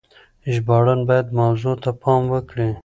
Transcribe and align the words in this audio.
ژباړن 0.53 0.99
بايد 1.07 1.27
موضوع 1.39 1.75
ته 1.83 1.89
پام 2.01 2.21
وکړي. 2.33 2.69